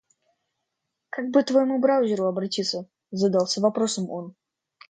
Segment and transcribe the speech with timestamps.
[1.11, 4.33] «Как бы к твоему браузеру обратиться?»— задался вопросом он.